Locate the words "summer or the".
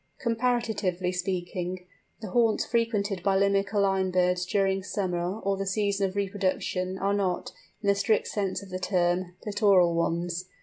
4.81-5.67